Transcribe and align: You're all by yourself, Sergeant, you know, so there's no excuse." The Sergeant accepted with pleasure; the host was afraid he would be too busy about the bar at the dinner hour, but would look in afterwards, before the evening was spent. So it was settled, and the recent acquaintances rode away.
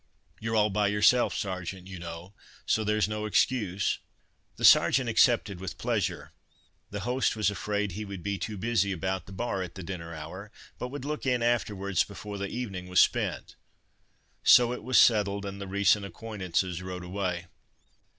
You're 0.39 0.55
all 0.55 0.71
by 0.71 0.87
yourself, 0.87 1.35
Sergeant, 1.37 1.85
you 1.85 1.99
know, 1.99 2.33
so 2.65 2.83
there's 2.83 3.07
no 3.07 3.25
excuse." 3.27 3.99
The 4.55 4.65
Sergeant 4.65 5.07
accepted 5.07 5.59
with 5.59 5.77
pleasure; 5.77 6.31
the 6.89 7.01
host 7.01 7.35
was 7.35 7.51
afraid 7.51 7.91
he 7.91 8.03
would 8.03 8.23
be 8.23 8.39
too 8.39 8.57
busy 8.57 8.91
about 8.91 9.27
the 9.27 9.31
bar 9.31 9.61
at 9.61 9.75
the 9.75 9.83
dinner 9.83 10.11
hour, 10.15 10.51
but 10.79 10.87
would 10.87 11.05
look 11.05 11.27
in 11.27 11.43
afterwards, 11.43 12.03
before 12.03 12.39
the 12.39 12.47
evening 12.49 12.87
was 12.87 12.99
spent. 12.99 13.55
So 14.41 14.73
it 14.73 14.81
was 14.83 14.97
settled, 14.97 15.45
and 15.45 15.61
the 15.61 15.67
recent 15.67 16.03
acquaintances 16.03 16.81
rode 16.81 17.03
away. 17.03 17.45